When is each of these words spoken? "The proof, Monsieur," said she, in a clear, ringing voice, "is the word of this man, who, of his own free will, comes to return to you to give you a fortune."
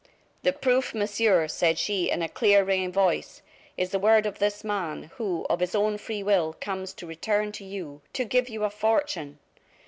"The 0.41 0.51
proof, 0.51 0.95
Monsieur," 0.95 1.47
said 1.47 1.77
she, 1.77 2.09
in 2.09 2.23
a 2.23 2.27
clear, 2.27 2.63
ringing 2.63 2.91
voice, 2.91 3.43
"is 3.77 3.91
the 3.91 3.99
word 3.99 4.25
of 4.25 4.39
this 4.39 4.63
man, 4.63 5.11
who, 5.17 5.45
of 5.47 5.59
his 5.59 5.75
own 5.75 5.99
free 5.99 6.23
will, 6.23 6.53
comes 6.59 6.91
to 6.93 7.05
return 7.05 7.51
to 7.51 7.63
you 7.63 8.01
to 8.13 8.25
give 8.25 8.49
you 8.49 8.63
a 8.63 8.71
fortune." 8.71 9.37